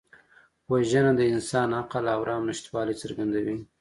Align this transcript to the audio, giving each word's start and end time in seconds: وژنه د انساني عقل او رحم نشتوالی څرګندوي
وژنه 0.71 1.11
د 1.15 1.21
انساني 1.33 1.73
عقل 1.81 2.05
او 2.13 2.19
رحم 2.29 2.43
نشتوالی 2.51 2.95
څرګندوي 3.01 3.57